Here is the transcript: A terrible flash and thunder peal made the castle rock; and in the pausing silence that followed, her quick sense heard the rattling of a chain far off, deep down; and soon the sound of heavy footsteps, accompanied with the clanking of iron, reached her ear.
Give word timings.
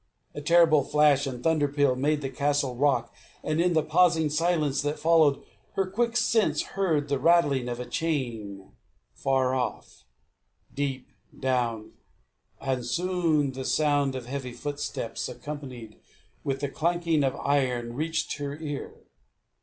A 0.33 0.41
terrible 0.41 0.83
flash 0.83 1.27
and 1.27 1.43
thunder 1.43 1.67
peal 1.67 1.95
made 1.95 2.21
the 2.21 2.29
castle 2.31 2.75
rock; 2.75 3.13
and 3.43 3.61
in 3.61 3.73
the 3.73 3.83
pausing 3.83 4.31
silence 4.31 4.81
that 4.81 4.97
followed, 4.97 5.43
her 5.73 5.85
quick 5.85 6.17
sense 6.17 6.63
heard 6.73 7.07
the 7.07 7.19
rattling 7.19 7.69
of 7.69 7.79
a 7.79 7.85
chain 7.85 8.71
far 9.13 9.53
off, 9.53 10.03
deep 10.73 11.09
down; 11.39 11.91
and 12.61 12.83
soon 12.83 13.51
the 13.51 13.63
sound 13.63 14.15
of 14.15 14.25
heavy 14.25 14.53
footsteps, 14.53 15.29
accompanied 15.29 15.99
with 16.43 16.61
the 16.61 16.69
clanking 16.69 17.23
of 17.23 17.35
iron, 17.35 17.93
reached 17.93 18.37
her 18.37 18.57
ear. 18.57 19.03